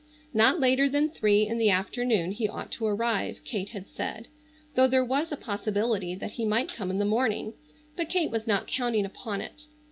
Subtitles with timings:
[0.33, 4.29] Not later than three in the afternoon he ought to arrive, Kate had said,
[4.73, 7.53] though there was a possibility that he might come in the morning,
[7.95, 9.67] but Kate was not counting upon it.